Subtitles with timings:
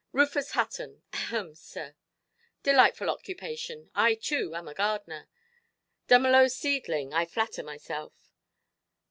[0.13, 1.93] Rufus Hutton; ahem, sir!
[2.63, 3.91] Delightful occupation!
[3.93, 5.29] I, too, am a gardener.
[6.07, 8.31] 'Dumelow Seedling', I flatter myself.